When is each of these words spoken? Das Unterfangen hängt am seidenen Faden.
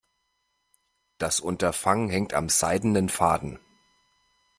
Das 1.19 1.39
Unterfangen 1.39 2.09
hängt 2.09 2.33
am 2.33 2.49
seidenen 2.49 3.07
Faden. 3.07 3.59